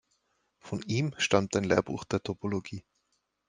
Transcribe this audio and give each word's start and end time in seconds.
Von 0.57 0.81
ihm 0.87 1.13
stammt 1.19 1.55
ein 1.55 1.63
Lehrbuch 1.63 2.05
der 2.05 2.23
Topologie. 2.23 2.83